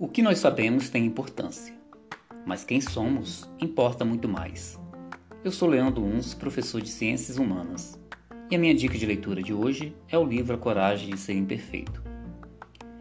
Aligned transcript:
O 0.00 0.06
que 0.06 0.22
nós 0.22 0.38
sabemos 0.38 0.88
tem 0.88 1.04
importância, 1.04 1.74
mas 2.46 2.62
quem 2.62 2.80
somos 2.80 3.50
importa 3.60 4.04
muito 4.04 4.28
mais. 4.28 4.78
Eu 5.42 5.50
sou 5.50 5.68
Leandro 5.68 6.04
Uns, 6.04 6.34
professor 6.34 6.80
de 6.80 6.88
Ciências 6.88 7.36
Humanas, 7.36 7.98
e 8.48 8.54
a 8.54 8.58
minha 8.60 8.72
dica 8.76 8.96
de 8.96 9.04
leitura 9.04 9.42
de 9.42 9.52
hoje 9.52 9.96
é 10.08 10.16
o 10.16 10.24
livro 10.24 10.54
A 10.54 10.56
Coragem 10.58 11.10
de 11.10 11.18
Ser 11.18 11.32
Imperfeito. 11.32 12.00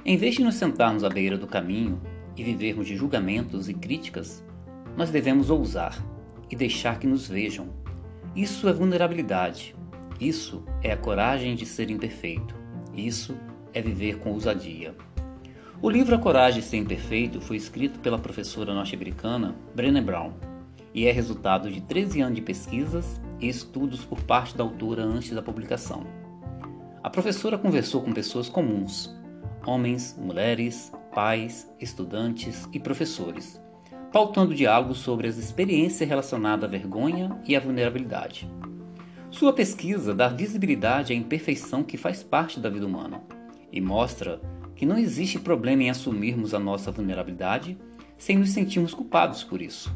Em 0.03 0.17
vez 0.17 0.33
de 0.33 0.43
nos 0.43 0.55
sentarmos 0.55 1.03
à 1.03 1.09
beira 1.09 1.37
do 1.37 1.45
caminho 1.45 2.01
e 2.35 2.43
vivermos 2.43 2.87
de 2.87 2.95
julgamentos 2.95 3.69
e 3.69 3.75
críticas, 3.75 4.43
nós 4.95 5.11
devemos 5.11 5.51
ousar 5.51 6.03
e 6.49 6.55
deixar 6.55 6.97
que 6.97 7.05
nos 7.05 7.27
vejam. 7.27 7.69
Isso 8.35 8.67
é 8.67 8.73
vulnerabilidade. 8.73 9.75
Isso 10.19 10.63
é 10.81 10.93
a 10.93 10.97
coragem 10.97 11.55
de 11.55 11.67
ser 11.67 11.91
imperfeito. 11.91 12.55
Isso 12.91 13.37
é 13.71 13.83
viver 13.83 14.17
com 14.17 14.31
ousadia. 14.31 14.95
O 15.79 15.91
livro 15.91 16.15
A 16.15 16.17
Coragem 16.17 16.59
Ser 16.59 16.77
Imperfeito 16.77 17.39
foi 17.39 17.55
escrito 17.55 17.99
pela 17.99 18.17
professora 18.17 18.73
norte-americana 18.73 19.55
Brené 19.75 20.01
Brown 20.01 20.33
e 20.91 21.05
é 21.05 21.11
resultado 21.11 21.69
de 21.69 21.81
13 21.81 22.21
anos 22.21 22.35
de 22.35 22.41
pesquisas 22.41 23.21
e 23.39 23.47
estudos 23.47 24.03
por 24.03 24.19
parte 24.23 24.57
da 24.57 24.63
autora 24.63 25.03
antes 25.03 25.29
da 25.29 25.41
publicação. 25.41 26.03
A 27.03 27.11
professora 27.11 27.59
conversou 27.59 28.01
com 28.01 28.11
pessoas 28.11 28.49
comuns, 28.49 29.15
homens, 29.67 30.17
mulheres, 30.19 30.91
pais, 31.13 31.71
estudantes 31.79 32.67
e 32.73 32.79
professores, 32.79 33.61
pautando 34.11 34.55
diálogos 34.55 34.97
sobre 34.97 35.27
as 35.27 35.37
experiências 35.37 36.09
relacionadas 36.09 36.65
à 36.65 36.67
vergonha 36.67 37.39
e 37.45 37.55
à 37.55 37.59
vulnerabilidade. 37.59 38.49
Sua 39.29 39.53
pesquisa 39.53 40.15
dá 40.15 40.27
visibilidade 40.27 41.13
à 41.13 41.15
imperfeição 41.15 41.83
que 41.83 41.97
faz 41.97 42.23
parte 42.23 42.59
da 42.59 42.67
vida 42.67 42.87
humana 42.87 43.21
e 43.71 43.79
mostra 43.79 44.41
que 44.77 44.85
não 44.85 44.97
existe 44.97 45.39
problema 45.39 45.83
em 45.83 45.89
assumirmos 45.89 46.53
a 46.53 46.59
nossa 46.59 46.91
vulnerabilidade 46.91 47.75
sem 48.15 48.37
nos 48.37 48.51
sentirmos 48.51 48.93
culpados 48.93 49.43
por 49.43 49.59
isso. 49.59 49.91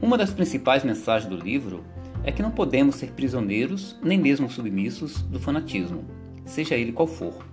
Uma 0.00 0.16
das 0.16 0.32
principais 0.32 0.84
mensagens 0.84 1.28
do 1.28 1.36
livro 1.36 1.84
é 2.22 2.30
que 2.30 2.40
não 2.40 2.52
podemos 2.52 2.94
ser 2.94 3.12
prisioneiros 3.12 3.98
nem 4.02 4.16
mesmo 4.16 4.48
submissos 4.48 5.22
do 5.22 5.40
fanatismo, 5.40 6.04
seja 6.44 6.76
ele 6.76 6.92
qual 6.92 7.08
for. 7.08 7.44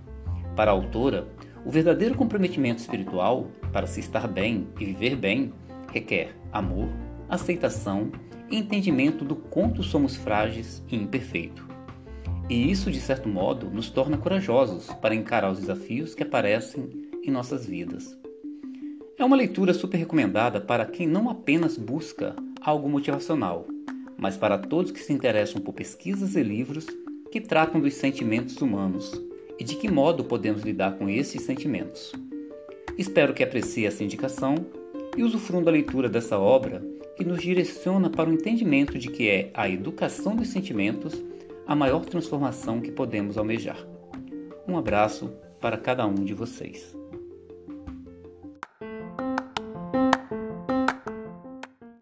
Para 0.54 0.70
a 0.70 0.74
autora, 0.74 1.28
o 1.66 1.70
verdadeiro 1.70 2.14
comprometimento 2.14 2.80
espiritual 2.80 3.48
para 3.72 3.88
se 3.88 3.98
estar 3.98 4.28
bem 4.28 4.68
e 4.78 4.84
viver 4.84 5.16
bem 5.16 5.52
requer 5.92 6.36
amor, 6.52 6.88
aceitação 7.28 8.12
e 8.48 8.56
entendimento 8.56 9.24
do 9.24 9.34
quanto 9.34 9.82
somos 9.82 10.14
frágeis 10.14 10.84
e 10.88 10.94
imperfeitos. 10.94 11.73
E 12.48 12.70
isso, 12.70 12.90
de 12.90 13.00
certo 13.00 13.28
modo, 13.28 13.70
nos 13.70 13.88
torna 13.88 14.18
corajosos 14.18 14.86
para 15.00 15.14
encarar 15.14 15.50
os 15.50 15.60
desafios 15.60 16.14
que 16.14 16.22
aparecem 16.22 16.90
em 17.22 17.30
nossas 17.30 17.64
vidas. 17.64 18.16
É 19.16 19.24
uma 19.24 19.36
leitura 19.36 19.72
super 19.72 19.96
recomendada 19.96 20.60
para 20.60 20.84
quem 20.84 21.06
não 21.06 21.30
apenas 21.30 21.78
busca 21.78 22.36
algo 22.60 22.88
motivacional, 22.88 23.66
mas 24.18 24.36
para 24.36 24.58
todos 24.58 24.90
que 24.90 25.00
se 25.00 25.12
interessam 25.12 25.60
por 25.62 25.72
pesquisas 25.72 26.36
e 26.36 26.42
livros 26.42 26.86
que 27.30 27.40
tratam 27.40 27.80
dos 27.80 27.94
sentimentos 27.94 28.60
humanos 28.60 29.12
e 29.58 29.64
de 29.64 29.76
que 29.76 29.90
modo 29.90 30.24
podemos 30.24 30.62
lidar 30.62 30.98
com 30.98 31.08
esses 31.08 31.42
sentimentos. 31.42 32.12
Espero 32.98 33.32
que 33.32 33.42
aprecie 33.42 33.86
essa 33.86 34.04
indicação 34.04 34.54
e 35.16 35.22
usufruam 35.22 35.62
da 35.62 35.70
leitura 35.70 36.08
dessa 36.08 36.38
obra 36.38 36.84
que 37.16 37.24
nos 37.24 37.40
direciona 37.40 38.10
para 38.10 38.28
o 38.28 38.32
entendimento 38.32 38.98
de 38.98 39.08
que 39.08 39.28
é 39.28 39.50
a 39.54 39.68
educação 39.68 40.36
dos 40.36 40.48
sentimentos 40.48 41.14
a 41.66 41.74
maior 41.74 42.04
transformação 42.04 42.80
que 42.80 42.92
podemos 42.92 43.38
almejar. 43.38 43.78
Um 44.66 44.76
abraço 44.76 45.32
para 45.60 45.76
cada 45.76 46.06
um 46.06 46.14
de 46.14 46.34
vocês. 46.34 46.96